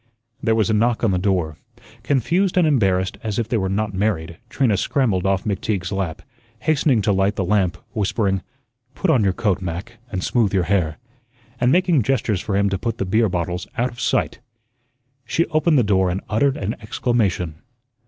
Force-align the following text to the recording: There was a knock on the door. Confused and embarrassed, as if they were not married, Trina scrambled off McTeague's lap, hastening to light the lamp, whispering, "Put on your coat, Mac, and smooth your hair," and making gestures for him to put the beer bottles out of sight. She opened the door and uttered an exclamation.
There 0.41 0.55
was 0.55 0.71
a 0.71 0.73
knock 0.73 1.03
on 1.03 1.11
the 1.11 1.19
door. 1.19 1.57
Confused 2.01 2.57
and 2.57 2.65
embarrassed, 2.65 3.19
as 3.21 3.37
if 3.37 3.47
they 3.47 3.57
were 3.57 3.69
not 3.69 3.93
married, 3.93 4.39
Trina 4.49 4.75
scrambled 4.75 5.27
off 5.27 5.43
McTeague's 5.43 5.91
lap, 5.91 6.23
hastening 6.61 7.03
to 7.03 7.11
light 7.11 7.35
the 7.35 7.45
lamp, 7.45 7.77
whispering, 7.93 8.41
"Put 8.95 9.11
on 9.11 9.23
your 9.23 9.31
coat, 9.31 9.61
Mac, 9.61 9.99
and 10.11 10.23
smooth 10.23 10.55
your 10.55 10.63
hair," 10.63 10.97
and 11.59 11.71
making 11.71 12.01
gestures 12.01 12.41
for 12.41 12.57
him 12.57 12.67
to 12.71 12.79
put 12.79 12.97
the 12.97 13.05
beer 13.05 13.29
bottles 13.29 13.67
out 13.77 13.91
of 13.91 14.01
sight. 14.01 14.39
She 15.23 15.45
opened 15.51 15.77
the 15.77 15.83
door 15.83 16.09
and 16.09 16.21
uttered 16.27 16.57
an 16.57 16.73
exclamation. 16.81 17.61